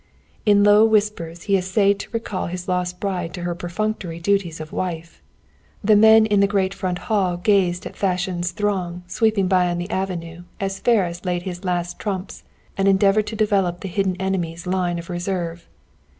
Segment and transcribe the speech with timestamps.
[0.47, 4.71] In low whispers he essayed to recall his lost bride to her perfunctory duties of
[4.73, 5.21] wife.
[5.83, 9.91] The men in the great front hall gazed at Fashion's throng sweeping by on the
[9.91, 12.43] avenue as Ferris led his last trumps
[12.75, 15.69] and endeavored to develop the hidden enemy's line of reserve.